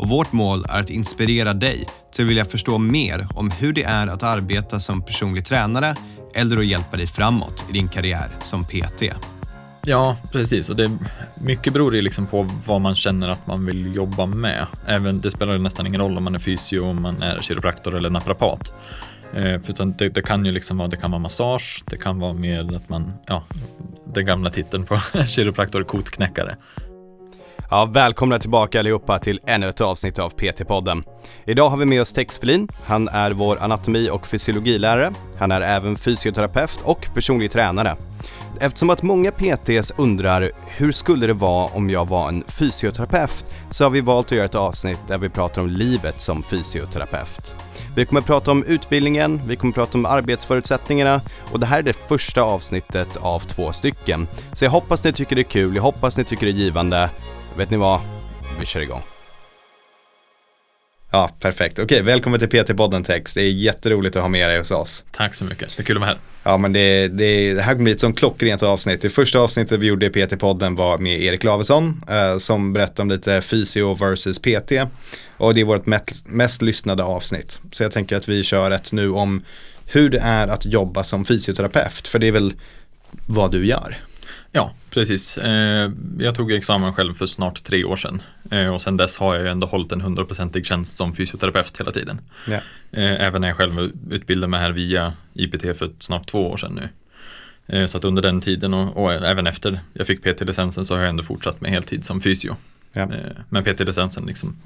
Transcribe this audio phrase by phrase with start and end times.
[0.00, 3.82] och vårt mål är att inspirera dig till att vilja förstå mer om hur det
[3.82, 5.94] är att arbeta som personlig tränare
[6.34, 9.02] eller att hjälpa dig framåt i din karriär som PT.
[9.84, 10.70] Ja, precis.
[10.70, 10.98] Och det,
[11.34, 14.66] mycket beror ju liksom på vad man känner att man vill jobba med.
[14.86, 18.10] Även, det spelar nästan ingen roll om man är fysio, om man är kiropraktor eller
[18.10, 18.72] naprapat.
[19.34, 22.32] Eh, för det, det, kan ju liksom vara, det kan vara massage, det kan vara
[22.32, 23.44] mer att man, ja,
[24.04, 26.56] den gamla titeln på kiropraktor, kotknäckare.
[27.72, 31.04] Ja, välkomna tillbaka allihopa till ännu ett avsnitt av PT-podden.
[31.46, 32.68] Idag har vi med oss Tex Felin.
[32.84, 35.12] Han är vår anatomi och fysiologilärare.
[35.38, 37.96] Han är även fysioterapeut och personlig tränare.
[38.60, 43.84] Eftersom att många PTs undrar hur skulle det vara om jag var en fysioterapeut så
[43.84, 47.56] har vi valt att göra ett avsnitt där vi pratar om livet som fysioterapeut.
[47.96, 51.20] Vi kommer att prata om utbildningen, vi kommer att prata om arbetsförutsättningarna
[51.52, 54.28] och det här är det första avsnittet av två stycken.
[54.52, 57.10] Så jag hoppas ni tycker det är kul, jag hoppas ni tycker det är givande.
[57.56, 58.00] Vet ni vad?
[58.60, 59.02] Vi kör igång.
[61.12, 61.78] Ja, perfekt.
[61.78, 63.34] Okej, välkommen till PT-podden Tex.
[63.34, 65.04] Det är jätteroligt att ha med dig hos oss.
[65.12, 65.76] Tack så mycket.
[65.76, 66.18] Det är kul att vara här.
[66.42, 69.00] Ja, men det, det, det här kommer bli ett sånt klockrent avsnitt.
[69.00, 73.10] Det första avsnittet vi gjorde i PT-podden var med Erik Lavesson eh, som berättade om
[73.10, 74.72] lite fysio versus PT.
[75.36, 77.60] Och det är vårt mest, mest lyssnade avsnitt.
[77.70, 79.44] Så jag tänker att vi kör ett nu om
[79.86, 82.08] hur det är att jobba som fysioterapeut.
[82.08, 82.54] För det är väl
[83.26, 83.96] vad du gör.
[84.52, 85.38] Ja, precis.
[85.38, 89.34] Eh, jag tog examen själv för snart tre år sedan eh, och sedan dess har
[89.34, 92.20] jag ändå hållit en hundraprocentig tjänst som fysioterapeut hela tiden.
[92.46, 92.60] Ja.
[92.92, 96.74] Eh, även när jag själv utbildade mig här via IPT för snart två år sedan
[96.74, 96.88] nu.
[97.86, 101.10] Så att under den tiden och, och även efter jag fick PT-licensen så har jag
[101.10, 102.56] ändå fortsatt med heltid som fysio.
[102.92, 103.08] Ja.
[103.48, 104.56] Men PT-licensen liksom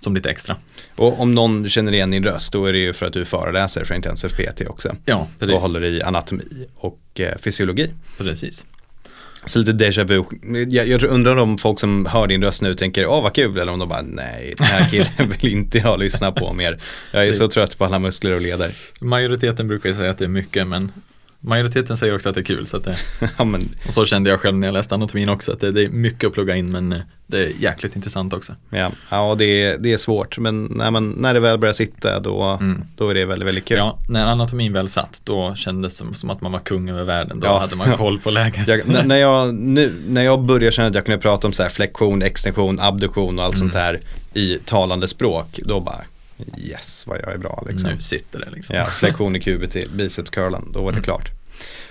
[0.00, 0.56] som lite extra.
[0.96, 3.84] Och om någon känner igen din röst då är det ju för att du föreläser
[3.84, 4.96] för Intensiv PT också.
[5.04, 5.54] Ja, precis.
[5.56, 7.90] Och håller i anatomi och fysiologi.
[8.18, 8.64] Precis.
[9.44, 10.24] Så lite déjà vu.
[10.68, 13.72] Jag, jag undrar om folk som hör din röst nu tänker, åh vad kul, eller
[13.72, 16.78] om de bara, nej, den här killen vill inte jag lyssna på mer.
[17.12, 18.70] Jag är så trött på alla muskler och leder.
[19.00, 20.92] Majoriteten brukar ju säga att det är mycket, men
[21.40, 22.66] Majoriteten säger också att det är kul.
[22.66, 22.98] Så att det,
[23.38, 25.84] ja, men, och så kände jag själv när jag läste anatomin också, att det, det,
[25.84, 28.54] är mycket att plugga in men eh, det är jäkligt intressant också.
[28.70, 32.20] Ja, ja det, är, det är svårt men när, man, när det väl börjar sitta
[32.20, 32.84] då, mm.
[32.96, 33.78] då är det väldigt, väldigt kul.
[33.78, 37.04] Ja, när anatomin väl satt då kändes det som, som att man var kung över
[37.04, 37.40] världen.
[37.40, 37.58] Då ja.
[37.58, 38.68] hade man koll på läget.
[38.68, 41.70] Jag, när, jag, nu, när jag började känna att jag kunde prata om så här
[41.70, 43.68] flexion, extension, abduktion och allt mm.
[43.70, 44.00] sånt här
[44.34, 46.04] i talande språk, då bara
[46.58, 47.90] yes vad jag är bra liksom.
[47.90, 48.76] Nu sitter det liksom.
[48.76, 51.04] Ja, flexion i kubet, biceps curlen, då var det mm.
[51.04, 51.30] klart.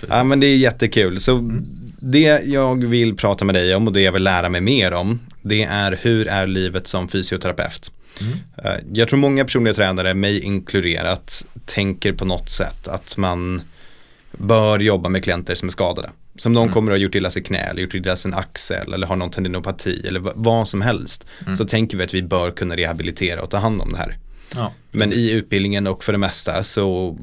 [0.08, 1.20] Ja men det är jättekul.
[1.20, 1.66] Så mm.
[1.98, 5.20] det jag vill prata med dig om och det jag vill lära mig mer om
[5.42, 7.92] det är hur är livet som fysioterapeut.
[8.20, 8.38] Mm.
[8.64, 13.62] Eh, jag tror många personliga tränare, mig inkluderat, tänker på något sätt att man
[14.32, 16.10] bör jobba med klienter som är skadade.
[16.36, 16.74] Som någon mm.
[16.74, 19.30] kommer att ha gjort illa sig knä eller gjort illa sin axel eller har någon
[19.30, 21.26] tendinopati eller vad som helst.
[21.42, 21.56] Mm.
[21.56, 24.16] Så tänker vi att vi bör kunna rehabilitera och ta hand om det här.
[24.54, 24.72] Ja.
[24.90, 27.18] Men i utbildningen och för det mesta så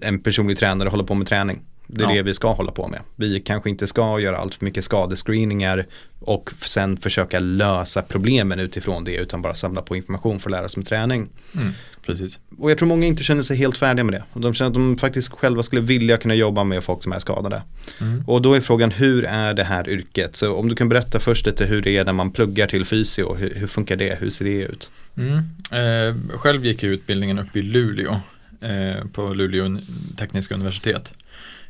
[0.00, 1.62] en personlig tränare håller på med träning.
[1.92, 2.14] Det är ja.
[2.14, 3.00] det vi ska hålla på med.
[3.16, 5.86] Vi kanske inte ska göra allt för mycket skadescreeningar
[6.20, 10.64] och sen försöka lösa problemen utifrån det utan bara samla på information för att lära
[10.64, 11.28] oss om träning.
[11.54, 11.72] Mm,
[12.06, 12.38] precis.
[12.58, 14.40] Och jag tror många inte känner sig helt färdiga med det.
[14.40, 17.62] De känner att de faktiskt själva skulle vilja kunna jobba med folk som är skadade.
[18.00, 18.24] Mm.
[18.26, 20.36] Och då är frågan hur är det här yrket?
[20.36, 23.34] Så om du kan berätta först lite hur det är när man pluggar till fysio.
[23.34, 24.18] Hur, hur funkar det?
[24.20, 24.90] Hur ser det ut?
[25.16, 25.36] Mm.
[25.70, 28.20] Eh, själv gick jag utbildningen upp i Luleå
[28.60, 29.78] eh, på Luleå
[30.16, 31.14] tekniska universitet.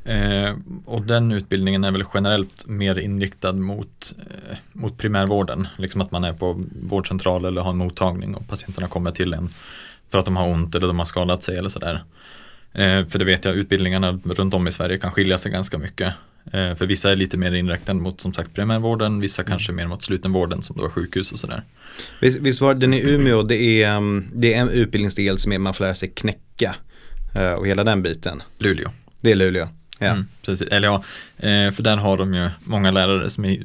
[0.05, 5.69] Eh, och den utbildningen är väl generellt mer inriktad mot, eh, mot primärvården.
[5.79, 9.49] Liksom att man är på vårdcentral eller har en mottagning och patienterna kommer till en
[10.11, 12.03] för att de har ont eller de har skadat sig eller sådär.
[12.73, 16.15] Eh, för det vet jag, utbildningarna runt om i Sverige kan skilja sig ganska mycket.
[16.53, 19.51] Eh, för vissa är lite mer inriktade mot som sagt primärvården, vissa mm.
[19.51, 21.63] kanske mer mot slutenvården som då är sjukhus och sådär.
[22.21, 25.59] Visst, visst var den i Umeå, det är, mm, det är en utbildningsdel som är
[25.59, 26.75] man får lära sig knäcka
[27.37, 28.43] eh, och hela den biten.
[28.59, 28.91] Luleå.
[29.21, 29.69] Det är Luleå.
[30.01, 30.07] Ja.
[30.09, 30.69] Mm, precis.
[30.69, 30.95] Eller ja,
[31.37, 33.63] eh, för där har de ju många lärare som är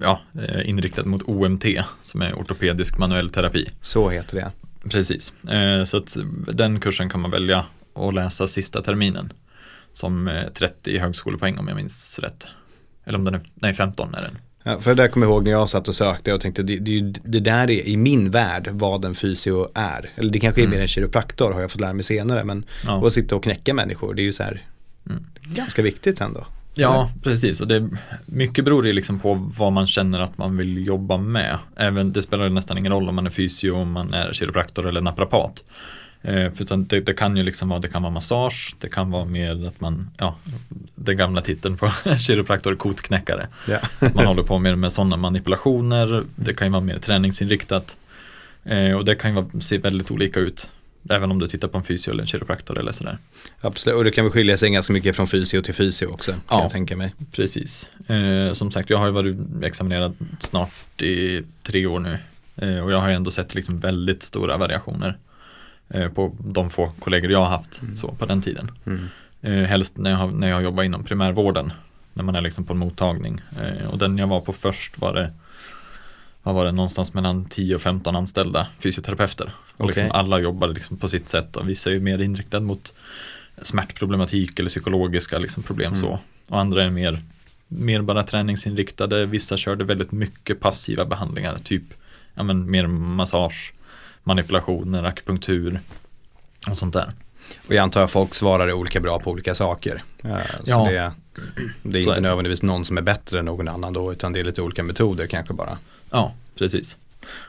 [0.00, 1.64] ja, eh, inriktade mot OMT
[2.02, 3.68] som är ortopedisk manuell terapi.
[3.82, 4.50] Så heter det.
[4.90, 6.16] Precis, eh, så att
[6.52, 7.64] den kursen kan man välja
[7.94, 9.32] att läsa sista terminen
[9.92, 12.46] som 30 högskolepoäng om jag minns rätt.
[13.04, 14.38] Eller om den är, nej 15 är den.
[14.62, 16.76] Ja, för det där kommer jag ihåg när jag satt och sökte och tänkte det,
[16.78, 20.10] det, det där är i min värld vad en fysio är.
[20.16, 20.76] Eller det kanske är Mm.
[20.76, 22.44] mer en kiropraktor har jag fått lära mig senare.
[22.44, 23.06] Men Ja.
[23.06, 24.62] att sitta och knäcka människor det är ju så här
[25.10, 25.26] Mm.
[25.44, 26.46] Ganska viktigt ändå.
[26.74, 27.60] Ja, precis.
[27.60, 27.88] Och det,
[28.26, 31.58] mycket beror ju liksom på vad man känner att man vill jobba med.
[31.76, 35.00] Även, det spelar nästan ingen roll om man är fysio, om man är kiropraktor eller
[35.00, 35.64] naprapat.
[36.22, 39.24] Eh, för det, det kan ju liksom vara, det kan vara massage, det kan vara
[39.24, 40.36] mer att man, ja,
[40.94, 43.48] den gamla titeln på kiropraktor, kotknäckare.
[43.98, 47.96] Att man håller på mer med sådana manipulationer, det kan ju vara mer träningsinriktat.
[48.64, 50.70] Eh, och det kan ju vara, se väldigt olika ut.
[51.10, 53.18] Även om du tittar på en fysio eller en kiropraktor eller sådär.
[53.60, 56.32] Absolut, och det kan väl skilja sig ganska mycket från fysio till fysio också.
[56.32, 56.62] Kan Ja.
[56.62, 57.14] jag tänka mig.
[57.32, 57.88] Precis.
[58.06, 62.18] Eh, som sagt, jag har ju varit examinerad snart i tre år nu.
[62.56, 65.16] Eh, och jag har ju ändå sett liksom väldigt stora variationer
[65.88, 68.70] eh, på de få kollegor jag har haft så på den tiden.
[68.86, 69.08] Mm.
[69.42, 71.72] Eh, helst när jag, har, när jag jobbar inom primärvården.
[72.12, 73.40] När man är liksom på en mottagning.
[73.62, 75.32] Eh, och den jag var på först var det
[76.44, 79.54] vad var det, någonstans mellan 10 och 15 anställda fysioterapeuter.
[79.76, 82.94] Och liksom alla jobbade liksom på sitt sätt och vissa är ju mer inriktade mot
[83.62, 85.96] smärtproblematik eller psykologiska liksom problem Mm.
[86.00, 86.18] så.
[86.50, 87.22] Och andra är mer,
[87.68, 89.26] mer bara träningsinriktade.
[89.26, 91.82] Vissa körde väldigt mycket passiva behandlingar, typ
[92.34, 93.72] ja, men mer massage,
[94.22, 95.80] manipulationer, akupunktur
[96.70, 97.12] och sånt där.
[97.66, 100.02] Och jag antar att folk svarar olika bra på olika saker.
[100.24, 100.84] Eh, Så Ja.
[100.90, 101.12] det,
[101.82, 104.40] det är inte är nödvändigtvis någon som är bättre än någon annan då, utan det
[104.40, 105.78] är lite olika metoder kanske bara.
[106.14, 106.96] Ja, precis.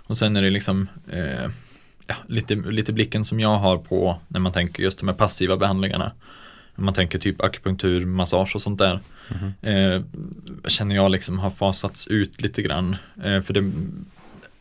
[0.07, 1.49] Och sen är det liksom eh,
[2.07, 5.57] ja, lite, lite blicken som jag har på när man tänker just de här passiva
[5.57, 6.11] behandlingarna.
[6.75, 8.99] När man tänker typ akupunktur, massage och sånt där.
[9.61, 10.01] Eh,
[10.67, 12.95] känner jag liksom har fasats ut lite grann.
[13.23, 13.71] Eh, för det,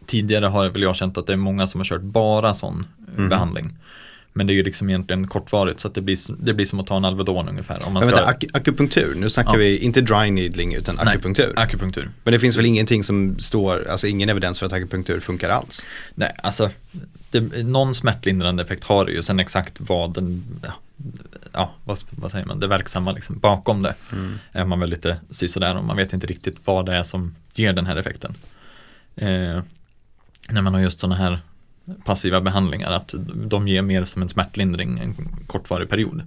[0.06, 3.18] tidigare har väl jag känt att det är många som har kört bara sån eh,
[3.20, 3.28] Mhm.
[3.28, 3.76] behandling.
[4.36, 6.86] Men det är ju liksom egentligen kortvarigt så att det blir, det blir som att
[6.86, 7.86] ta en Alvedon ungefär.
[7.86, 9.58] Om man Men ska, vänta, ak- akupunktur, nu snackar Ja.
[9.58, 11.52] vi inte dry needling utan Nej, akupunktur.
[11.56, 12.10] akupunktur.
[12.24, 15.86] Men det finns väl ingenting som står, alltså ingen evidens för att akupunktur funkar alls.
[16.14, 16.70] Nej, alltså
[17.30, 19.22] det, någon smärtlindrande effekt har det ju.
[19.22, 20.72] Sen exakt vad den, ja,
[21.52, 23.94] ja vad, vad säger man, det verksamma liksom bakom det
[24.52, 27.72] är man väl lite sisådär och man vet inte riktigt vad det är som ger
[27.72, 28.34] den här effekten.
[29.16, 29.62] Eh,
[30.48, 31.38] när man har just sådana här
[32.04, 35.14] passiva behandlingar, att de ger mer som en smärtlindring en
[35.46, 36.22] kortvarig period.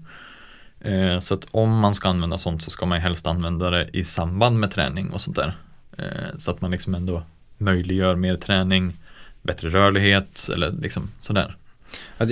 [0.79, 4.03] Eh, så att om man ska använda sånt så ska man helst använda det i
[4.03, 5.57] samband med träning och sånt där.
[5.97, 7.23] Eh, så att man liksom ändå
[7.57, 8.93] möjliggör mer träning,
[9.41, 11.55] bättre rörlighet eller liksom sådär.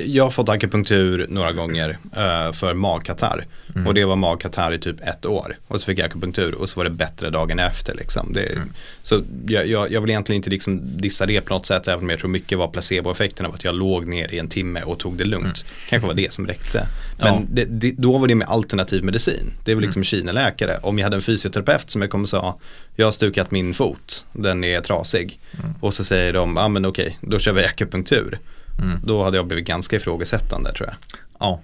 [0.06, 3.46] Jag har fått akupunktur några gånger eh, för magkatarr.
[3.76, 3.88] Mm.
[3.88, 5.58] Och det var magkatarr i typ ett år.
[5.68, 7.96] Och så fick jag akupunktur och så var det bättre dagen efter.
[7.96, 8.34] Liksom.
[8.34, 8.70] Det, Mm.
[9.02, 11.88] Så jag, jag, jag vill egentligen inte liksom dissa det på något sätt.
[11.88, 14.82] Även om jag tror mycket var placeboeffekten av att jag låg ner i en timme
[14.82, 15.66] och tog det lugnt.
[15.90, 16.88] Kanske var det som räckte.
[17.20, 17.42] Men Mm.
[17.42, 17.48] Ja.
[17.50, 19.54] det, det, då var det med alternativ medicin.
[19.64, 20.04] Det väl liksom Mm.
[20.04, 20.78] Kina-läkare.
[20.82, 22.60] Om jag hade en fysioterapeut som jag kom och sa
[22.96, 25.40] jag har stukat min fot, den är trasig.
[25.60, 25.74] Mm.
[25.80, 28.40] Och så säger de, ja ah, men okej, då kör vi akupunktur.
[28.82, 29.00] Mm.
[29.04, 30.96] Då hade jag blivit ganska ifrågasättande tror jag.
[31.40, 31.62] Ja,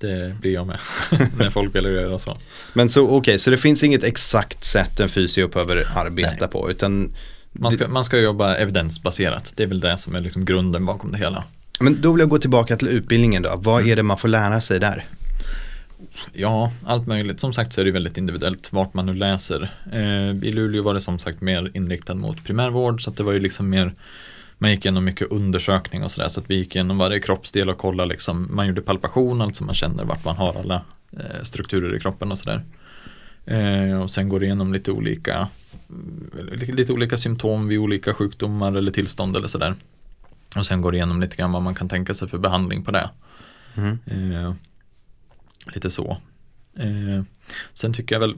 [0.00, 0.78] det blir jag med.
[1.38, 2.36] När folk vill göra så.
[2.72, 6.48] Men så okej, så det finns inget exakt sätt en fysio behöver arbeta Nej.
[6.48, 7.12] på utan
[7.52, 9.52] Man ska, man ska jobba evidensbaserat.
[9.56, 11.44] Det är väl det som är liksom grunden bakom det hela.
[11.80, 13.52] Men då vill jag gå tillbaka till utbildningen då.
[13.56, 13.92] Vad Mm.
[13.92, 15.04] är det man får lära sig där?
[16.32, 17.40] Ja, allt möjligt.
[17.40, 19.70] Som sagt så är det väldigt individuellt vart man nu läser.
[19.92, 23.32] Eh, I Luleå var det som sagt mer inriktat mot primärvård så att det var
[23.32, 23.92] ju liksom mer
[24.58, 27.78] man gick igenom mycket undersökning och sådär så att vi gick igenom varje kroppsdel och
[27.78, 30.82] kollade liksom, man gjorde palpation, alltså man känner vart man har alla
[31.12, 32.62] eh, strukturer i kroppen och sådär.
[33.46, 35.48] Eh, och sen går det igenom lite olika,
[35.88, 39.74] mm, lite, olika symptom vid olika sjukdomar eller tillstånd eller sådär.
[40.56, 42.90] Och sen går det igenom lite grann vad man kan tänka sig för behandling på
[42.90, 43.10] det.
[43.74, 43.98] Mhm.
[44.06, 44.54] Eh,
[45.74, 46.18] lite så.
[46.74, 47.22] Eh,
[47.74, 48.36] sen tycker jag väl,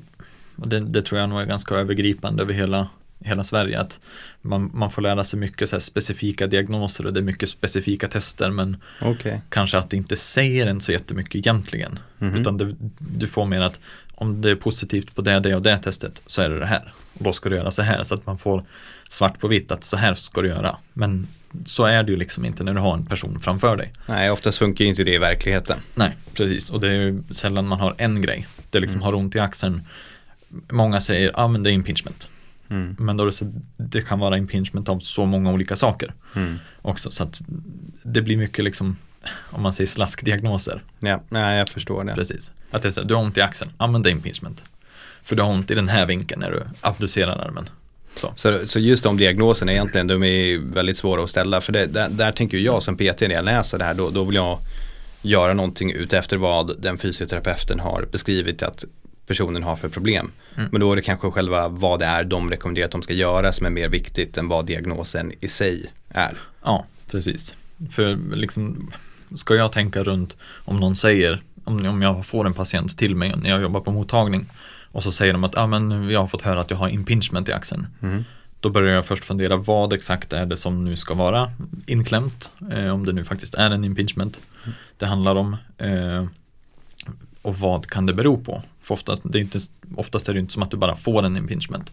[0.57, 2.89] och det, det tror jag nog är ganska övergripande över hela,
[3.25, 4.01] hela Sverige, att
[4.43, 8.51] man, man får lära sig mycket så specifika diagnoser och det är mycket specifika tester
[8.51, 9.41] men Okej.
[9.49, 11.99] kanske att det inte säger en så jättemycket egentligen.
[12.19, 12.35] Mhm.
[12.35, 13.81] Utan det, du får mer att
[14.15, 16.93] om det är positivt på det, det och det testet så är det det här.
[17.13, 18.65] Och då ska du göra så här så att man får
[19.09, 20.77] svart på vitt att så här ska du göra.
[20.93, 21.27] Men
[21.67, 23.93] så är det ju liksom inte när du har en person framför dig.
[24.07, 25.79] Nej, oftast funkar ju inte det i verkligheten.
[25.95, 26.71] Nej, precis.
[26.71, 28.47] Och det är ju sällan man har en grej.
[28.71, 29.05] Det liksom Mm.
[29.05, 29.83] har ont i axeln.
[30.71, 32.29] Många säger, ja ah, men det är impingement.
[32.71, 32.97] Mm.
[32.99, 36.59] Men då så, det kan vara impingement av så många olika saker Mm.
[36.83, 37.11] också.
[37.11, 37.43] Så att
[38.03, 38.97] det blir mycket liksom,
[39.51, 40.83] om man säger slaskdiagnoser.
[41.01, 42.15] Ja, nej, jag förstår det.
[42.15, 42.53] Precis.
[42.71, 44.65] Att det är så här, du har ont i axeln, men det impingement.
[45.23, 47.69] För du har ont i den här vinkeln när du abducerar armen.
[48.15, 48.33] Så.
[48.35, 51.61] Så, så just de diagnoserna egentligen, de är väldigt svåra att ställa.
[51.61, 54.25] För det, där, där tänker jag som PT när jag läser det här, då, då
[54.25, 54.59] vill jag
[55.23, 58.85] göra någonting utefter vad den fysioterapeuten har beskrivit att
[59.31, 60.31] personen har för problem.
[60.57, 60.69] Mm.
[60.73, 63.53] Men då är det kanske själva vad det är de rekommenderar att de ska göra
[63.53, 66.33] som är mer viktigt än vad diagnosen i sig är.
[66.63, 67.55] Ja, precis.
[67.91, 68.91] För liksom,
[69.37, 73.35] ska jag tänka runt om någon säger, om, om jag får en patient till mig
[73.37, 74.47] när jag jobbar på mottagning
[74.93, 77.49] och så säger de att ah, men jag har fått höra att jag har impingement
[77.49, 77.87] i axeln.
[78.03, 78.25] Mm.
[78.61, 81.53] Då börjar jag först fundera vad exakt är det som nu ska vara
[81.87, 84.41] inklämt, eh, om det nu faktiskt är en impingement
[84.99, 85.57] det handlar om.
[85.79, 86.27] Eh,
[87.43, 88.63] och vad kan det bero på?
[88.83, 89.59] För oftast, det är inte,
[89.97, 91.93] oftast är det inte som att du bara får en impingement.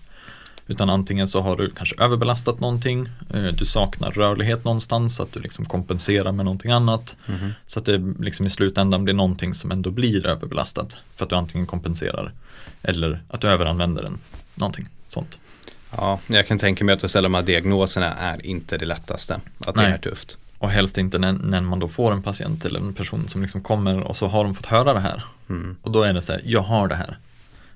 [0.67, 5.33] Utan antingen så har du kanske överbelastat någonting, eh, du saknar rörlighet någonstans så att
[5.33, 7.15] du liksom kompenserar med någonting annat.
[7.25, 7.53] Mhm.
[7.67, 10.97] Så att det liksom i slutändan blir någonting som ändå blir överbelastat.
[11.15, 12.33] För att du antingen kompenserar
[12.81, 14.17] eller att du överanvänder den.
[14.55, 15.39] Någonting sånt.
[15.97, 19.39] Ja, jag kan tänka mig att ställa de här diagnoserna är inte det lättaste.
[19.59, 19.91] Att det Nej.
[19.91, 20.37] är tufft.
[20.59, 23.61] Och helst inte när, när man då får en patient eller en person som liksom
[23.61, 25.23] kommer och så har de fått höra det här.
[25.49, 25.75] Mm.
[25.81, 27.17] Och då är det så här, jag har det här.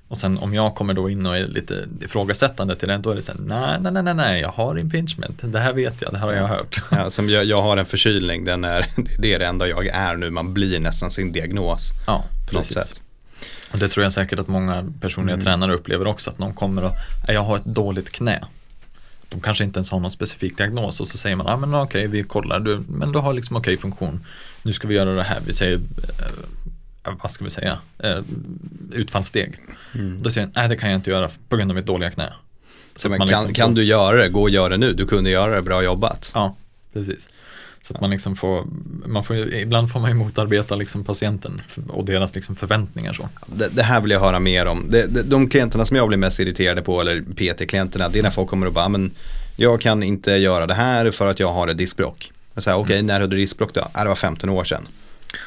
[0.08, 3.14] Och sen om jag kommer då in och är lite ifrågasättande till det, då är
[3.14, 6.12] det så här, nej, nej, nej, nej, nej, jag har impingement, det här vet jag,
[6.12, 6.82] det här har jag hört.
[6.90, 8.86] Ja, som jag, jag har en förkylning, den är,
[9.18, 10.30] det är det enda jag är nu.
[10.30, 12.74] Man blir nästan sin diagnos Ja, på något precis.
[12.88, 13.02] sätt.
[13.72, 15.44] Och det tror jag säkert att många personliga Mm.
[15.44, 16.92] tränare upplever också, att någon kommer och,
[17.26, 18.44] "Nej, jag har ett dåligt knä.
[19.32, 21.74] De kanske inte ens har någon specifik diagnos och så säger man, ja ah, men
[21.74, 24.24] okej, vi kollar, du, men du har liksom okej funktion.
[24.62, 28.18] Nu ska vi göra det här, vi säger, eh, vad ska vi säga, eh,
[28.92, 29.58] utfallssteg.
[29.94, 30.22] Mm.
[30.22, 32.32] Då säger han, nej det kan jag inte göra på grund av mitt dåliga knä.
[32.96, 34.92] Så men man kan, liksom kan du göra det, gå och göra det nu.
[34.92, 36.30] Du kunde göra det, bra jobbat.
[36.34, 36.56] Ja,
[36.92, 37.28] precis.
[37.82, 38.66] Så att man liksom får,
[39.06, 43.28] man får, ibland får man ju motarbeta liksom patienten och deras liksom förväntningar så.
[43.46, 44.86] Det, det här vill jag höra mer om.
[44.88, 48.30] Det, det, de klienterna som jag blir mest irriterade på, eller PT-klienterna, det är när
[48.30, 49.10] folk kommer och bara, "Ah, men
[49.56, 52.32] jag kan inte göra det här för att jag har ett diskbråck.
[52.54, 53.88] Jag säger, okej, när hade du diskbråck då?
[53.92, 54.88] Ah, det var 15 år sedan.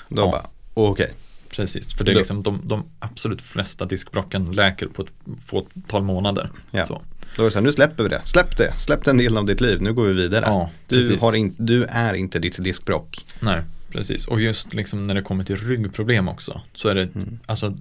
[0.10, 0.32] Då Ja.
[0.32, 0.46] bara,
[0.90, 1.14] okej.
[1.50, 5.14] Precis, för det är liksom de, de absolut flesta diskbråcken läker på ett
[5.46, 6.50] fåtal månader.
[6.72, 6.86] Ja.
[6.86, 7.02] Så.
[7.36, 8.22] Då är det så här, nu släpper vi det.
[8.24, 8.74] Släpp det.
[8.78, 9.82] Släpp den delen av ditt liv.
[9.82, 10.46] Nu går vi vidare.
[10.48, 13.26] Ja, du, har in, du är inte ditt diskbråck.
[13.40, 13.62] Nej,
[13.92, 14.28] precis.
[14.28, 17.40] Och just liksom när det kommer till ryggproblem också så är det Mm.
[17.46, 17.74] alltså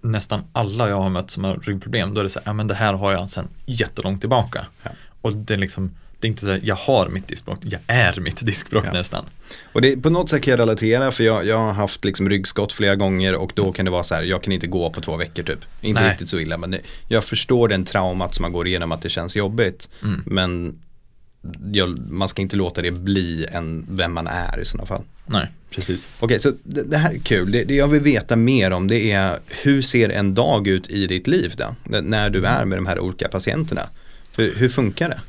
[0.00, 2.66] nästan alla jag har mött som har ryggproblem då är det så här, ja men
[2.66, 4.66] det här har jag sedan jättelångt tillbaka.
[4.82, 4.90] Ja.
[5.20, 5.90] Och det är liksom,
[6.22, 8.92] det är inte så här, jag har mitt diskbråck, jag är mitt diskbråck Ja.
[8.92, 9.24] nästan.
[9.72, 12.72] Och det, på något sätt kan jag relatera för jag, jag har haft liksom ryggskott
[12.72, 15.16] flera gånger och då kan det vara så här, jag kan inte gå på två
[15.16, 15.58] veckor typ.
[15.80, 16.10] Inte Nej.
[16.10, 16.76] riktigt så illa men
[17.08, 19.88] jag förstår den traumat som man går igenom att det känns jobbigt.
[20.02, 20.22] Mm.
[20.26, 20.78] Men
[21.72, 25.02] jag, man ska inte låta det bli en, vem man är i sådana fall.
[25.26, 26.08] Nej, precis.
[26.20, 27.52] Okej, så det, det här är kul.
[27.52, 31.06] Det, det jag vill veta mer om det är hur ser en dag ut i
[31.06, 31.74] ditt liv då?
[32.02, 33.82] När du är med de här olika patienterna.
[34.36, 35.20] Hur, hur funkar det?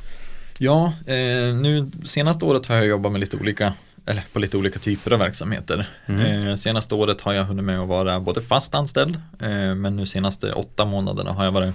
[0.64, 3.74] Ja, eh, nu senaste året har jag jobbat med lite olika,
[4.06, 5.90] eller på lite olika typer av verksamheter.
[6.06, 6.48] Mm.
[6.48, 10.06] Eh, senaste året har jag hunnit med att vara både fast anställd, eh, men nu
[10.06, 11.74] senaste åtta månaderna har jag varit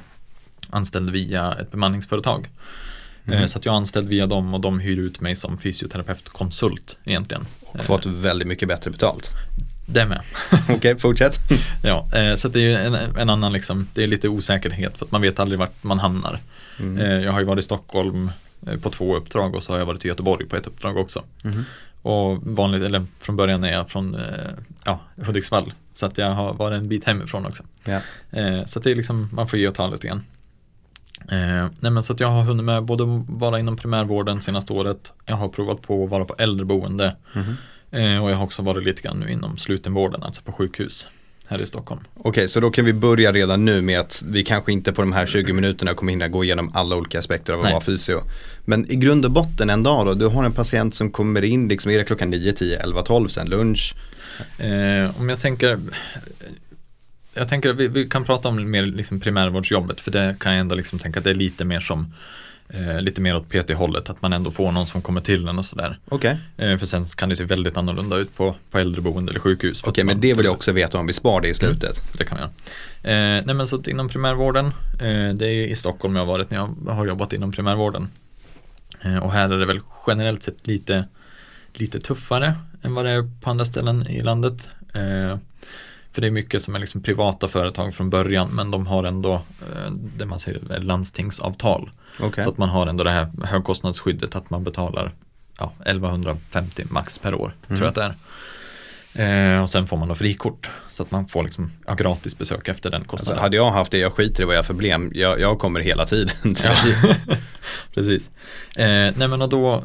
[0.71, 2.49] anställd via ett bemanningsföretag.
[3.27, 3.49] Eh, Mhm.
[3.49, 7.47] så att jag är anställd via dem och de hyr ut mig som fysioterapeutkonsult egentligen.
[7.61, 9.31] Och fått väldigt mycket bättre betalt.
[9.87, 10.23] Det med.
[10.69, 11.35] Okej, fortsätt.
[11.83, 15.11] Ja, eh, så det är en, en annan liksom, det är lite osäkerhet för att
[15.13, 16.39] man vet aldrig vart man hamnar.
[16.79, 16.99] Mm.
[16.99, 18.31] Eh, jag har ju varit i Stockholm
[18.83, 21.23] på två uppdrag och så har jag varit i Göteborg på ett uppdrag också.
[21.45, 21.65] Mhm.
[22.03, 24.21] Och vanligt, eller från början är jag från eh,
[24.85, 25.73] ja, Hudiksvall.
[25.95, 27.63] Så att jag har varit en bit hemifrån också.
[27.85, 28.01] Ja.
[28.31, 30.25] Eh, så att det är liksom, man får ge och ta lite grann.
[31.21, 35.13] Eh, nej men så att jag har hunnit med både vara inom primärvården senaste året.
[35.25, 37.17] Jag har provat på att vara på äldreboende.
[37.33, 37.57] Mhm.
[37.91, 41.09] Eh, och jag har också varit lite grann nu inom slutenvården, alltså på sjukhus
[41.49, 42.01] här i Stockholm.
[42.15, 45.13] Okej, så då kan vi börja redan nu med att vi kanske inte på de
[45.13, 48.23] här 20 minuterna kommer hinna gå igenom alla olika aspekter av att vara fysio.
[48.65, 51.69] Men i grund och botten en dag då, du har en patient som kommer in,
[51.69, 53.95] liksom är det klockan 9, 10, 11, 12, sen lunch.
[54.59, 55.81] Eh, om jag tänker
[57.35, 60.61] Jag tänker att vi, vi kan prata om mer liksom primärvårdsjobbet för det kan jag
[60.61, 62.15] ändå liksom tänka att det är lite mer som
[62.69, 65.65] eh, Lite mer åt PT-hållet, att man ändå får någon som kommer till en och
[65.65, 65.99] sådär.
[66.09, 69.83] Okej, Eh, för sen kan det se väldigt annorlunda ut på, på äldreboende eller sjukhus.
[69.85, 72.03] okej att men det vill jag också veta om vi spar det i slutet.
[72.19, 72.51] Det kan vi göra.
[73.39, 76.59] Eh, nej men så inom primärvården, eh, det är i Stockholm jag har varit när
[76.59, 78.09] jag har jobbat inom primärvården.
[79.03, 81.05] Eh, och här är det väl generellt sett lite,
[81.75, 84.69] lite tuffare än vad det är på andra ställen i landet.
[86.19, 89.35] För det är mycket som är liksom privata företag från början men de har ändå
[89.35, 91.91] eh, det man säger landstingsavtal.
[92.21, 95.13] Okej, Så att man har ändå det här högkostnadsskyddet att man betalar
[95.59, 98.15] ja, 1150 max per år, tror jag att det
[99.15, 99.55] är.
[99.55, 102.69] Eh, och sen får man då frikort så att man får liksom, ja, gratis besök
[102.69, 103.43] efter den alltså, kostnaden.
[103.43, 105.81] hade jag haft det, jag skiter i vad jag har för problem, jag, jag kommer
[105.81, 106.55] hela tiden.
[106.55, 107.15] till Ja,
[107.95, 108.31] precis.
[108.77, 109.85] Eh, nej men och då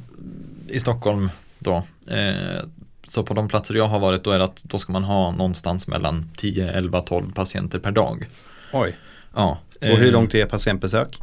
[0.67, 2.63] i Stockholm då, eh,
[3.07, 5.31] så på de platser jag har varit då är det att då ska man ha
[5.31, 8.29] någonstans mellan 10, 11, 12 patienter per dag.
[8.73, 8.97] Oj,
[9.35, 9.57] Ja.
[9.79, 11.19] och hur eh, långt är patientbesök?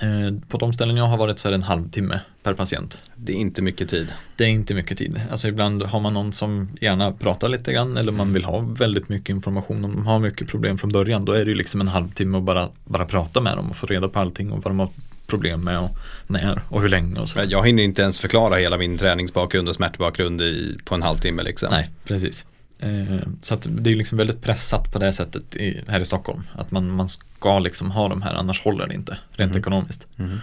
[0.00, 2.98] eh, På de ställen jag har varit så är det en halvtimme per patient.
[3.16, 4.08] Det är inte mycket tid.
[4.36, 5.20] Det är inte mycket tid.
[5.30, 9.08] Alltså ibland har man någon som gärna pratar lite grann eller man vill ha väldigt
[9.08, 9.84] mycket information.
[9.84, 12.44] Om de har mycket problem från början då är det ju liksom en halvtimme att
[12.44, 14.88] bara, bara prata med dem och få reda på allting och vad de har
[15.30, 15.90] problem med och
[16.26, 17.40] när och hur länge och så.
[17.48, 21.68] Jag hinner inte ens förklara hela min träningsbakgrund och smärtbakgrund i, på en halvtimme liksom.
[21.70, 22.46] Nej, precis.
[22.78, 26.42] Eh, så det är liksom väldigt pressat på det sättet i, här i Stockholm.
[26.54, 29.60] Att man, man ska liksom ha de här, annars håller det inte rent Mhm.
[29.60, 30.06] ekonomiskt.
[30.16, 30.40] Mhm.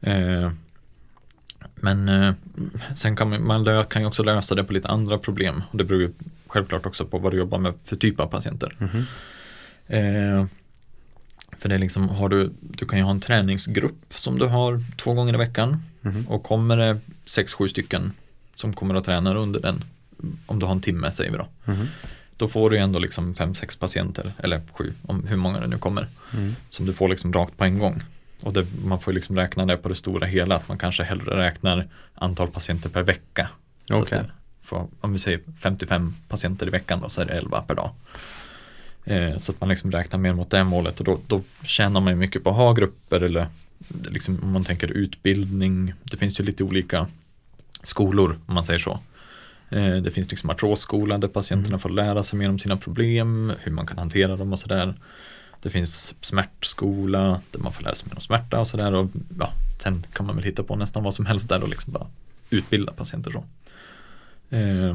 [0.00, 0.50] Eh,
[1.74, 2.32] men eh,
[2.94, 5.62] sen kan man, man kan ju också lösa det på lite andra problem.
[5.70, 6.12] Och det beror ju
[6.46, 8.72] självklart också på vad du jobbar med för typ av patienter.
[8.78, 9.06] Mhm.
[9.86, 10.46] Eh,
[11.58, 14.82] för det är liksom, har du, du kan ju ha en träningsgrupp som du har
[14.96, 15.82] två gånger i veckan.
[16.00, 16.26] Mhm.
[16.28, 18.12] Och kommer det sex, sju stycken
[18.54, 19.84] som kommer att träna under den,
[20.46, 21.48] om du har en timme säger vi då.
[21.64, 21.86] Mhm.
[22.36, 25.66] Då får du ju ändå liksom fem, sex patienter, eller sju, om hur många det
[25.66, 26.06] nu kommer.
[26.34, 26.56] Mm.
[26.70, 28.02] Som du får liksom rakt på en gång.
[28.42, 31.36] Och det, man får liksom räkna det på det stora hela, att man kanske hellre
[31.36, 33.48] räknar antal patienter per vecka.
[33.88, 34.18] Så att Okej.
[34.18, 34.30] det
[34.62, 37.90] får, om vi säger 55 patienter i veckan då, så är det 11 per dag.
[39.06, 42.12] Eh, så att man liksom räknar mer mot det målet och då, då tjänar man
[42.12, 43.46] ju mycket på att ha grupper eller
[44.10, 45.92] liksom, om man tänker utbildning.
[46.02, 47.06] Det finns ju lite olika
[47.82, 48.98] skolor om man säger så.
[49.68, 51.78] Eh, det finns liksom artrosskolan där patienterna Mm.
[51.80, 54.94] får lära sig mer om sina problem, hur man kan hantera dem och sådär.
[55.62, 59.08] Det finns smärtskola där man får lära sig mer om smärta och sådär.
[59.38, 62.06] Ja, sen kan man väl hitta på nästan vad som helst där och liksom bara
[62.50, 63.44] utbilda patienter så.
[64.56, 64.94] Eh,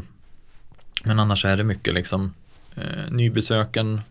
[1.03, 2.33] men annars är det mycket liksom
[2.75, 4.01] eh, nybesöken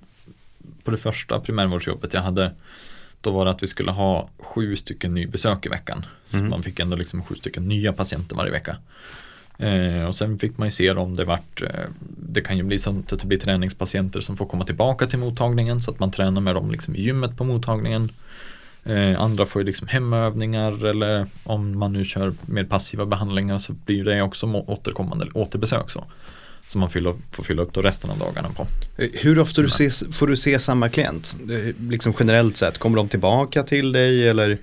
[0.85, 2.53] på det första primärvårdsjobbet jag hade
[3.21, 6.07] då var det att vi skulle ha sju stycken nybesök i veckan.
[6.29, 6.51] Så Mhm.
[6.51, 8.77] man fick ändå liksom sju stycken nya patienter varje vecka.
[9.59, 11.69] Eh, och sen fick man ju se om det vart, eh,
[12.19, 15.83] det kan ju bli så att det blir träningspatienter som får komma tillbaka till mottagningen
[15.83, 18.09] så att man tränar med dem liksom i gymmet på mottagningen.
[18.85, 23.73] Eh, andra får ju liksom hemövningar eller om man nu kör mer passiva behandlingar så
[23.73, 26.05] blir det också återkommande återbesök så.
[26.71, 28.67] Som man fyller, får fylla upp då resten av dagarna på.
[28.97, 31.37] Hur ofta du ses, får du se samma klient?
[31.91, 34.59] Liksom generellt sett, kommer de tillbaka till dig eller?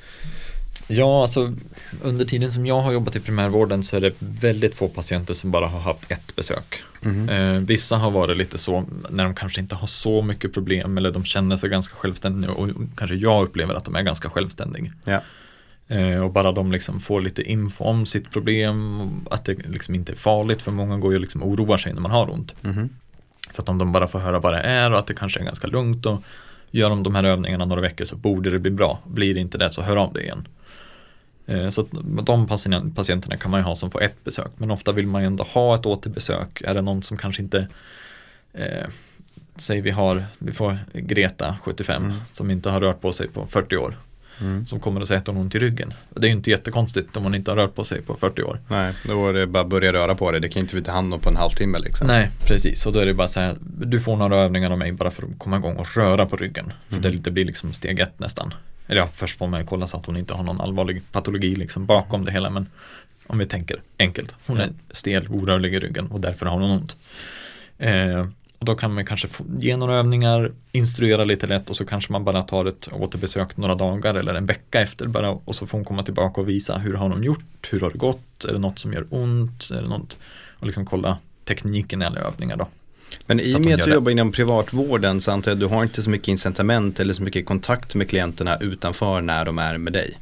[0.88, 1.54] Ja, alltså
[2.02, 5.52] under tiden som jag har jobbat i primärvården så är det väldigt få patienter som
[5.52, 6.84] bara har haft ett besök.
[7.02, 7.30] Mhm.
[7.30, 11.12] Eh, vissa har varit lite så när de kanske inte har så mycket problem eller
[11.12, 14.92] de känner sig ganska självständiga och kanske jag upplever att de är ganska självständiga.
[15.04, 15.22] Ja.
[15.88, 20.12] Eh, och bara de liksom får lite info om sitt problem, att det liksom inte
[20.12, 22.56] är farligt för många går ju liksom och oroar sig när man har ont.
[22.62, 22.90] Mhm.
[23.52, 25.44] Så att om de bara får höra vad det är och att det kanske är
[25.44, 26.24] ganska lugnt och
[26.72, 29.00] gör de de här övningarna några veckor så borde det bli bra.
[29.06, 30.48] Blir det inte det så hör av dig igen.
[31.46, 31.88] Eh, Så att
[32.26, 35.22] de patien- patienterna kan man ju ha som får ett besök men ofta vill man
[35.22, 36.62] ju ändå ha ett återbesök.
[36.62, 37.68] Är det någon som kanske inte
[38.54, 38.88] eh,
[39.60, 42.18] Säg vi har, vi får Greta 75 Mm.
[42.32, 43.98] som inte har rört på sig på 40 år.
[44.42, 44.66] Mm.
[44.66, 45.94] Som kommer att säga att hon har ont i ryggen.
[46.10, 48.60] Det är ju inte jättekonstigt om hon inte har rört på sig på 40 år.
[48.68, 50.40] Nej, då är det bara att börja röra på det.
[50.40, 52.08] Det kan inte vi ta hand om på en halvtimme liksom.
[52.08, 52.86] Nej, precis.
[52.86, 55.24] Och då är det bara så här, du får några övningar av mig bara för
[55.24, 56.74] att komma igång och röra på ryggen.
[56.90, 57.22] För Mhm.
[57.22, 58.54] det, blir liksom steg ett nästan.
[58.88, 61.86] Eller ja, först får man kolla så att hon inte har någon allvarlig patologi liksom
[61.86, 62.50] bakom det hela.
[62.50, 62.68] Men
[63.28, 66.96] om vi tänker enkelt, hon är stel, orörlig i ryggen och därför har hon ont.
[67.78, 68.28] Eh, och
[68.60, 69.28] då kan man kanske
[69.60, 73.76] ge några övningar, instruera lite lätt och så kanske man bara tar ett återbesök några
[73.76, 76.94] dagar eller en vecka efter bara och så får hon komma tillbaka och visa hur
[76.94, 79.88] har de gjort, hur har det gått, är det något som gör ont, är det
[79.88, 80.18] något
[80.60, 82.68] och liksom kolla tekniken i alla övningar då.
[83.26, 85.84] Men i och med att du jobbar inom privatvården så antar jag att du har
[85.84, 89.94] inte så mycket incitament eller så mycket kontakt med klienterna utanför när de är med
[89.94, 90.18] dig.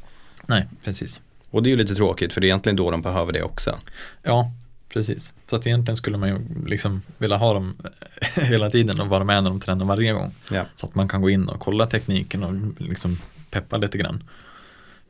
[0.46, 1.20] Nej, precis.
[1.50, 3.78] Och det är ju lite tråkigt för det är egentligen då de behöver det också.
[4.22, 4.50] Ja,
[4.96, 5.32] precis.
[5.50, 7.76] Så att egentligen skulle man ju liksom vilja ha dem
[8.36, 10.34] hela tiden och vara med när de tränar varje gång.
[10.50, 10.64] Ja.
[10.74, 13.18] Så att man kan gå in och kolla tekniken och liksom
[13.50, 14.22] peppa lite grann.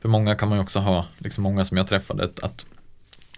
[0.01, 2.65] För många kan man ju också ha, liksom många som jag träffade, att-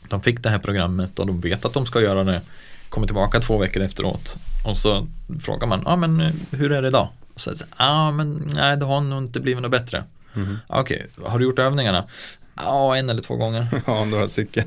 [0.10, 2.42] de fick det här programmet och de vet att de ska göra det,
[2.90, 5.08] kommer tillbaka två veckor efteråt och så
[5.42, 7.08] frågar man, ja ah, men eh, hur är det idag?
[7.34, 10.04] Och så säger ja ah, men nej det har nog inte blivit något bättre.
[10.68, 12.06] Ah, Okej, har du gjort övningarna?
[12.60, 13.67] Ja, en eller två gånger.
[13.86, 14.63] Ja, några stycken.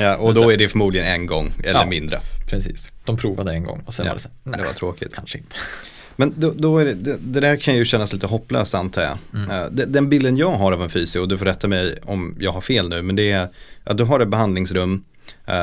[0.00, 1.86] Ja, och då är det förmodligen en gång eller Ja.
[1.86, 2.20] mindre.
[2.48, 5.14] Precis, de provade en gång och sen Ja, var det så nej, Det var tråkigt.
[5.14, 5.56] kanske inte.
[6.16, 9.18] Men då, då är det, det, det där kan ju kännas lite hopplöst antar jag.
[9.34, 9.50] Mm.
[9.50, 12.36] Eh, de- Den bilden jag har av en fysio, och du får rätta mig om
[12.40, 13.48] jag har fel nu, men det är
[13.84, 15.13] att du har ett behandlingsrum Eh,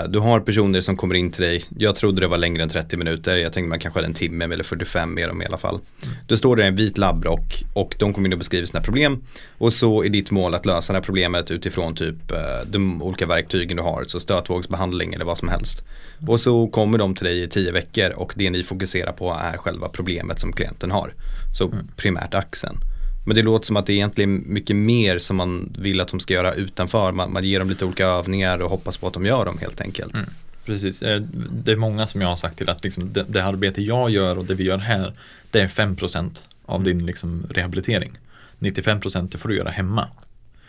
[0.09, 2.97] du har personer som kommer in till dig, jag trodde det var längre än 30
[2.97, 5.79] minuter, jag tänkte man kanske hade en timme eller 45 med dem i alla fall.
[6.03, 6.15] Mm.
[6.27, 9.23] Du står där i en vit labbrock och de kommer in och beskriver sina problem
[9.57, 13.25] och så är ditt mål att lösa det här problemet utifrån typ eh, de olika
[13.25, 15.83] verktygen du har, så stötvågsbehandling eller vad som helst.
[16.27, 19.57] Och så kommer de till dig i 10 veckor och det ni fokuserar på är
[19.57, 21.13] själva problemet som klienten har.
[21.53, 21.87] Så mm.
[21.95, 22.77] primärt axeln.
[23.25, 26.19] Men det låter som att det är egentligen mycket mer som man vill att de
[26.19, 27.11] ska göra utanför.
[27.11, 29.81] Man, man ger dem lite olika övningar och hoppas på att de gör dem helt
[29.81, 30.13] enkelt.
[30.13, 30.29] Mm,
[30.65, 33.81] precis, eh, det är många som jag har sagt till att liksom det, det arbete
[33.81, 35.13] jag gör och det vi gör här
[35.51, 38.19] det är 5% av din liksom rehabilitering.
[38.59, 40.07] 95% det får du göra hemma.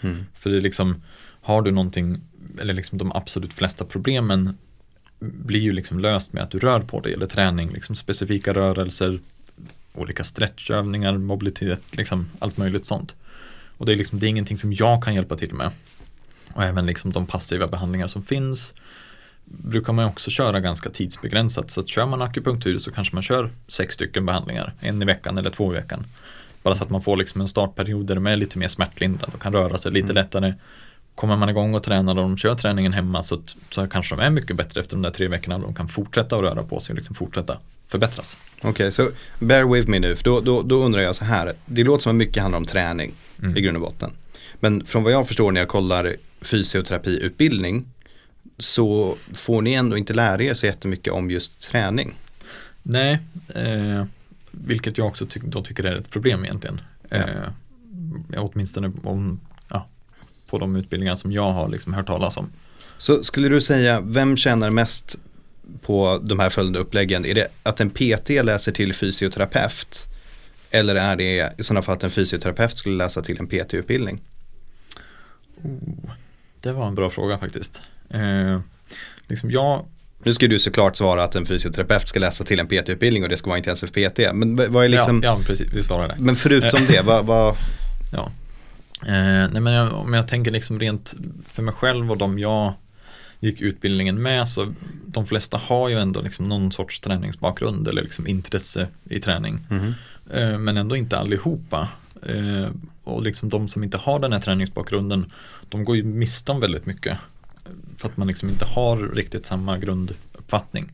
[0.00, 0.26] Mm.
[0.34, 1.02] För det är liksom,
[1.42, 2.20] har du någonting,
[2.60, 4.56] eller liksom de absolut flesta problemen
[5.20, 9.20] blir ju liksom löst med att du rör på dig eller träning, liksom specifika rörelser,
[9.94, 13.16] olika stretchövningar, mobilitet, liksom allt möjligt sånt.
[13.76, 15.70] Och det är, liksom, det är ingenting som jag kan hjälpa till med.
[16.54, 18.72] Och även liksom de passiva behandlingar som finns
[19.44, 21.70] brukar man också köra ganska tidsbegränsat.
[21.70, 25.38] Så att kör man akupunktur så kanske man kör sex stycken behandlingar, en i veckan
[25.38, 26.06] eller två i veckan.
[26.62, 29.42] Bara så att man får liksom en startperiod där de är lite mer smärtlindrande och
[29.42, 30.14] kan röra sig lite mm.
[30.14, 30.54] lättare.
[31.14, 34.30] Kommer man igång och tränar och de kör träningen hemma så, så kanske de är
[34.30, 35.58] mycket bättre efter de där tre veckorna.
[35.58, 38.36] De kan fortsätta att röra på sig och liksom fortsätta förbättras.
[38.58, 41.52] Okej, okay, så bear with me nu, för då, då, då, undrar jag så här.
[41.66, 43.56] Det låter som att mycket handlar om träning mm.
[43.56, 44.10] i grund och botten.
[44.60, 47.84] Men från vad jag förstår när jag kollar fysioterapiutbildning
[48.58, 52.14] så får ni ändå inte lära er så jättemycket om just träning.
[52.82, 53.18] Nej,
[53.54, 54.04] eh,
[54.50, 56.80] vilket jag också ty då tycker är ett problem egentligen.
[57.08, 57.16] Ja.
[57.16, 59.40] Eh, åtminstone om,
[60.52, 62.50] på de utbildningar som jag har liksom hört talas om.
[62.98, 65.18] Så skulle du säga, vem tjänar mest
[65.82, 67.26] på de här följande uppläggen?
[67.26, 70.06] Är det att en PT läser till fysioterapeut?
[70.70, 74.20] Eller är det i sådana fall att en fysioterapeut skulle läsa till en PT-utbildning?
[75.62, 76.10] Oh,
[76.62, 77.82] det var en bra fråga faktiskt.
[78.10, 78.60] Eh,
[79.28, 79.86] liksom jag
[80.24, 83.36] nu ska du såklart svara att en fysioterapeut ska läsa till en PT-utbildning och det
[83.36, 84.18] ska vara intensiv PT.
[84.34, 86.16] Men vad är liksom Ja, ja precis, vi svarar det.
[86.18, 87.56] Men förutom det, vad, vad...
[88.12, 88.30] Ja.
[89.06, 91.14] Eh, nej men jag, om jag tänker liksom rent
[91.46, 92.74] för mig själv och de jag
[93.40, 94.74] gick utbildningen med så
[95.06, 99.60] de flesta har ju ändå liksom någon sorts träningsbakgrund eller liksom intresse i träning.
[99.70, 99.94] Mm.
[100.32, 101.88] Eh, men ändå inte allihopa.
[102.22, 102.70] Eh,
[103.04, 105.32] och liksom de som inte har den här träningsbakgrunden
[105.68, 107.18] de går ju miste om väldigt mycket.
[107.96, 110.92] För att man liksom inte har riktigt samma grunduppfattning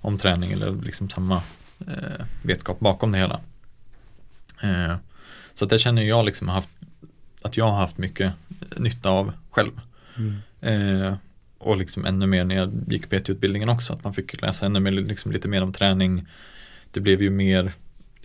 [0.00, 1.42] om träning eller liksom samma
[1.86, 3.40] eh, vetskap bakom det hela.
[4.62, 4.96] Eh,
[5.54, 6.68] så att det känner jag liksom haft,
[7.42, 8.32] att jag har haft mycket
[8.76, 9.80] nytta av själv.
[10.16, 10.36] Mm.
[10.60, 11.14] Eh,
[11.58, 14.92] och liksom ännu mer när jag gick PT-utbildningen också, att man fick läsa ännu mer,
[14.92, 16.26] liksom lite mer om träning.
[16.90, 17.72] Det blev ju mer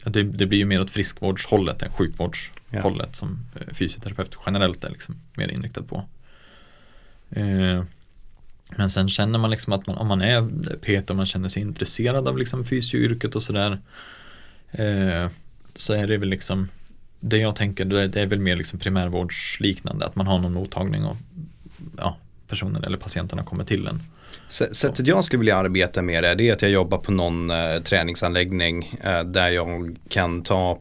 [0.03, 3.13] det, det blir ju mer åt friskvårdshållet än sjukvårdshållet ja.
[3.13, 6.05] som eh, fysioterapeut generellt är liksom mer inriktad på.
[7.29, 7.83] Eh,
[8.77, 10.41] men sen känner man liksom att man, om man är
[10.77, 13.79] PT och man känner sig intresserad av liksom fysioyrket och sådär
[14.71, 15.29] eh,
[15.75, 16.67] så är det väl liksom
[17.21, 21.17] det jag tänker det är väl mer liksom primärvårdsliknande att man har någon mottagning och
[21.97, 24.03] ja, personen eller patienterna kommer till en.
[24.49, 27.79] Sättet jag skulle vilja arbeta med det, det är att jag jobbar på någon eh,
[27.83, 30.79] träningsanläggning eh, där jag kan ta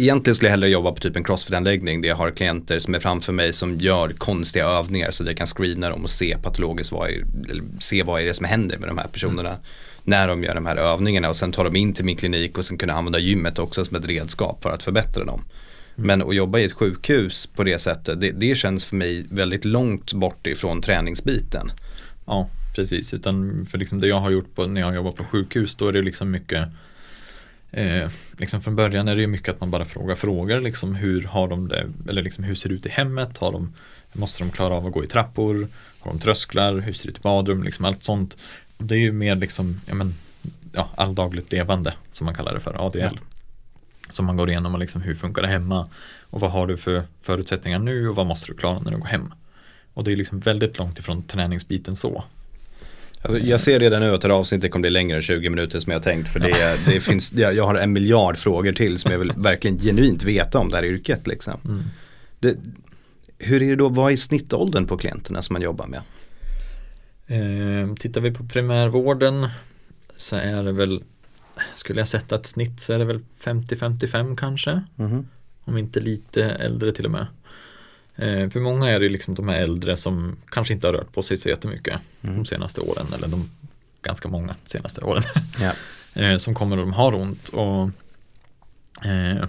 [0.00, 3.00] Egentligen skulle jag hellre jobba på typ en crossfit-anläggning där jag har klienter som är
[3.00, 6.92] framför mig som gör konstiga övningar så att jag kan screena dem och se patologiskt
[6.92, 7.24] vad är,
[7.78, 9.60] se vad är det som händer med de här personerna mm.
[10.08, 12.64] När de gör de här övningarna och sen tar de in till min klinik och
[12.64, 15.44] sen kunna använda gymmet också som ett redskap för att förbättra dem.
[15.96, 16.06] Mm.
[16.06, 19.64] Men att jobba i ett sjukhus på det sättet, det, det känns för mig väldigt
[19.64, 21.72] långt bort ifrån träningsbiten.
[22.26, 23.14] Ja, precis.
[23.14, 25.92] Utan för liksom det jag har gjort på, när jag jobbar på sjukhus, då är
[25.92, 26.68] det liksom mycket
[27.70, 30.60] eh, liksom från början är det mycket att man bara frågar frågor.
[30.60, 33.38] Liksom hur har de det, eller liksom hur ser det ut i hemmet?
[33.38, 33.74] Har de,
[34.12, 35.68] måste de klara av att gå i trappor?
[35.98, 36.78] Har de trösklar?
[36.78, 37.62] Hur ser det ut i badrum?
[37.62, 38.36] Liksom allt sånt.
[38.78, 40.14] Det är ju mer liksom, ja men,
[40.72, 42.98] ja, alldagligt levande som man kallar det för, ADL.
[42.98, 43.10] Ja
[44.10, 45.88] som man går igenom och liksom hur funkar det hemma
[46.22, 49.06] och vad har du för förutsättningar nu och vad måste du klara när du går
[49.06, 49.34] hem.
[49.94, 52.24] Och det är liksom väldigt långt ifrån träningsbiten så.
[53.22, 55.80] Alltså, jag ser redan nu att det här avsnittet kommer bli längre än 20 minuter
[55.80, 56.28] som jag tänkt.
[56.28, 60.22] För det, det finns, jag har en miljard frågor till som jag vill verkligen genuint
[60.22, 61.26] veta om det här yrket.
[61.26, 61.60] Liksom.
[61.64, 61.84] Mm.
[62.38, 62.56] Det,
[63.38, 66.02] hur är det då, vad är snittåldern på klienterna som man jobbar med?
[67.30, 69.48] Eh, tittar vi på primärvården
[70.16, 71.02] så är det väl
[71.74, 74.82] skulle jag sätta ett snitt så är det väl 50-55 kanske.
[74.98, 75.28] Mm.
[75.64, 77.26] Om inte lite äldre till och med.
[78.16, 81.22] Eh, för många är det liksom de här äldre som kanske inte har rört på
[81.22, 82.36] sig så jättemycket mm.
[82.36, 83.50] de senaste åren eller de
[84.02, 85.22] ganska många senaste åren.
[85.60, 85.72] Ja.
[86.22, 87.90] eh, som kommer och de har ont och
[89.06, 89.48] eh,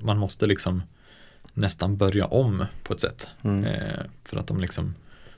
[0.00, 0.82] man måste liksom
[1.54, 3.28] nästan börja om på ett sätt.
[3.42, 3.66] Mm.
[4.24, 4.94] För att de liksom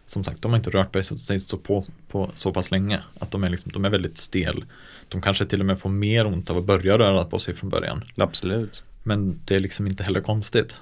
[0.09, 3.01] som sagt, de har inte rört sig så, på, på så pass länge.
[3.19, 4.65] Att de är, liksom, de är väldigt stel.
[5.09, 7.71] De kanske till och med får mer ont av att börja röra på sig från
[7.71, 8.05] början.
[8.17, 8.85] Absolut.
[9.03, 10.77] Men det är liksom inte heller konstigt.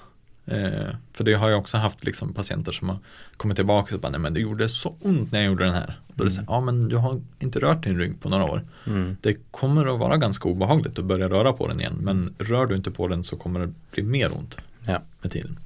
[0.46, 2.98] Eh, för det har jag också haft liksom patienter som har
[3.36, 6.00] kommit tillbaka och bara, nej men det gjorde så ont när jag gjorde den här.
[6.14, 8.64] Då är det så, ja men du har inte rört din rygg på några år.
[8.86, 9.16] Mm.
[9.20, 11.98] Det kommer att vara ganska obehagligt att börja röra på den igen.
[12.00, 15.02] Men rör du inte på den så kommer det bli mer ont Ja.
[15.22, 15.58] med tiden.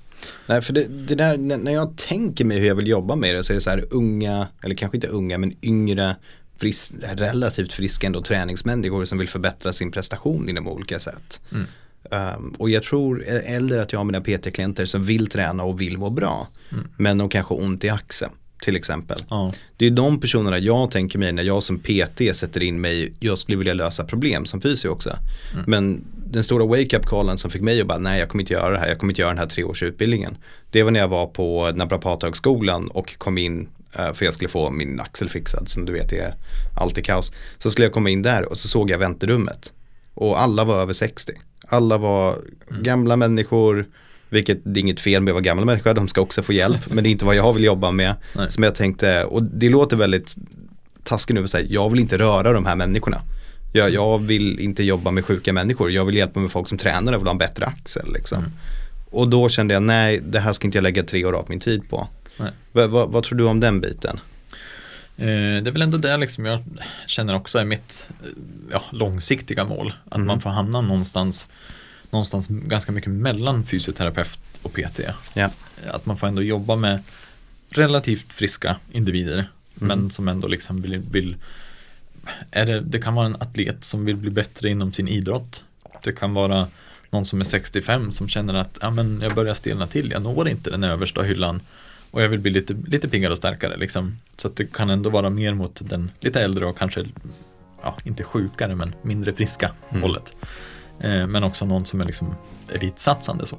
[0.47, 3.45] Nej, för det, det där, när jag tänker mig hur jag vill jobba med det
[3.45, 6.17] så är det så här unga, eller kanske inte unga, men yngre,
[6.57, 11.41] fris, relativt friska ändå träningsmänniskor som vill förbättra sin prestation inom olika sätt.
[11.53, 11.67] Mm.
[12.37, 15.99] Um, och jag tror, eller att jag har mina PT-klienter som vill träna och vill
[15.99, 16.49] må bra.
[16.73, 16.89] Mm.
[16.97, 19.25] Men de kanske har ont i axeln till exempel.
[19.31, 23.13] Ja, Det är de personerna jag tänker mig när jag som PT sätter in mig,
[23.21, 25.17] jag skulle vilja lösa problem som fysio också.
[25.53, 25.65] Mm.
[25.67, 28.71] Men den stora wake-up callen som fick mig att bara, nej jag kommer inte göra
[28.71, 30.37] det här, jag kommer inte göra den här treårsutbildningen.
[30.71, 34.71] Det var när jag var på naprapathögskolan och kom in eh, för jag skulle få
[34.71, 36.35] min axel fixad som du vet är
[36.77, 37.33] alltid kaos.
[37.59, 39.73] Så skulle jag komma in där och så såg jag väntrummet.
[40.15, 41.33] Och alla var över 60.
[41.69, 42.37] Alla var
[42.69, 43.87] gamla människor,
[44.29, 46.91] vilket det är inget fel med att vara gamla människor, de ska också få hjälp.
[46.91, 48.15] men det är inte vad jag vill jobba med.
[48.33, 48.51] Nej.
[48.51, 50.35] Som jag tänkte, och det låter väldigt
[51.05, 53.23] taskigt nu att säga, jag vill inte röra de här människorna.
[53.73, 57.13] Jag, jag vill inte jobba med sjuka människor, jag vill hjälpa med folk som tränar
[57.13, 58.13] och vill ha en bättre axel.
[58.13, 58.39] Liksom.
[58.39, 58.51] Mm.
[59.11, 61.61] Och då kände jag, nej det här ska inte jag lägga tre år av min
[61.61, 62.09] tid på.
[62.73, 64.21] Va, va, vad tror du om den biten?
[65.17, 66.65] Eh, det är väl ändå det liksom jag
[67.07, 68.09] känner också är mitt
[68.73, 69.93] ja, långsiktiga mål.
[70.09, 70.27] Att Mhm.
[70.27, 71.47] man får hamna någonstans,
[72.11, 75.01] någonstans ganska mycket mellan fysioterapeut och PT.
[75.35, 75.51] Ja.
[75.91, 77.03] Att man får ändå jobba med
[77.71, 79.37] relativt friska individer.
[79.75, 79.89] Mhm.
[79.89, 81.37] Men som ändå liksom vill, vill
[82.51, 85.65] är det, det kan vara en atlet som vill bli bättre inom sin idrott.
[86.03, 86.69] Det kan vara
[87.11, 90.49] någon som är 65 som känner att ja, men jag börjar stelna till, jag når
[90.49, 91.61] inte den översta hyllan
[92.11, 93.77] och jag vill bli lite, lite piggare och starkare.
[93.77, 94.19] Liksom.
[94.37, 97.07] Så det kan ändå vara mer mot den lite äldre och kanske,
[97.83, 100.03] ja, inte sjukare men mindre friska Mm.
[100.03, 100.37] hållet.
[101.01, 102.35] Eh, men också någon som är liksom
[102.75, 103.59] elitsatsande så.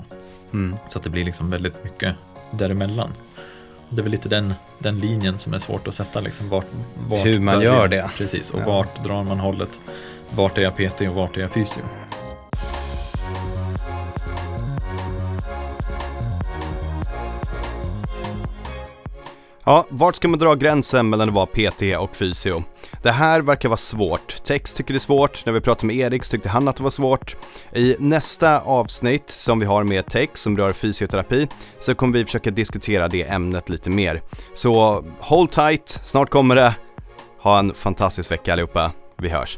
[0.54, 0.76] Mm.
[0.90, 2.16] Så att det blir liksom väldigt mycket
[2.52, 3.10] däremellan.
[3.94, 6.20] Det är väl lite den, den linjen som är svårt att sätta.
[6.20, 6.66] Liksom vart,
[7.08, 8.10] vart Hur man gör det.
[8.18, 8.66] Precis, och Ja.
[8.66, 9.80] vart drar man hållet?
[10.36, 11.82] Vart är jag PT och vart är jag fysio?
[19.64, 22.64] Ja, vart ska man dra gränsen mellan att vara PT och fysio?
[23.02, 24.44] Det här verkar vara svårt.
[24.44, 26.84] Tex tycker det är svårt, när vi pratade med Erik så tyckte han att det
[26.84, 27.36] var svårt.
[27.74, 31.48] I nästa avsnitt som vi har med Tex som rör fysioterapi
[31.80, 34.22] så kommer vi försöka diskutera det ämnet lite mer.
[34.54, 36.76] Så hold tight, snart kommer det.
[37.40, 38.92] Ha en fantastisk vecka allihopa.
[39.18, 39.58] Vi hörs.